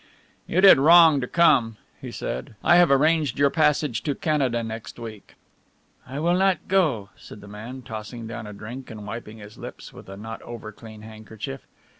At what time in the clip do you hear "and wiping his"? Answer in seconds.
8.89-9.59